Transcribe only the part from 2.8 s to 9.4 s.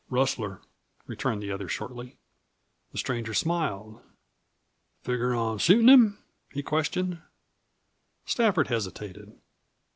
The stranger smiled. "Figger on shootin' him?" he questioned. Stafford hesitated.